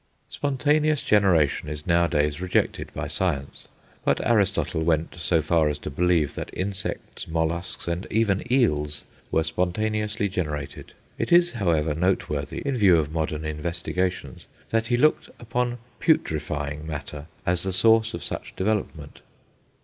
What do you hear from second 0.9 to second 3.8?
generation is nowadays rejected by science;